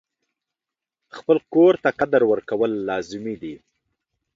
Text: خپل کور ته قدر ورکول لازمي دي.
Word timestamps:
خپل 1.17 1.37
کور 1.53 1.73
ته 1.83 1.89
قدر 1.99 2.21
ورکول 2.31 2.71
لازمي 2.87 3.35
دي. 3.41 3.55